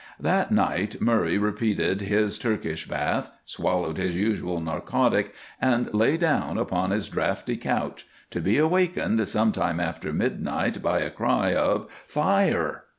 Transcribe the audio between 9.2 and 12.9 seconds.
some time after midnight by a cry of "Fire."